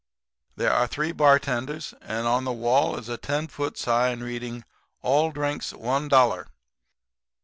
There 0.55 0.73
are 0.73 0.87
three 0.87 1.11
bartenders; 1.11 1.93
and 2.01 2.25
on 2.25 2.43
the 2.43 2.51
wall 2.51 2.97
is 2.97 3.07
a 3.07 3.17
ten 3.17 3.47
foot 3.47 3.77
sign 3.77 4.21
reading: 4.21 4.65
'All 5.03 5.29
Drinks 5.31 5.73
One 5.73 6.07
Dollar.' 6.07 6.47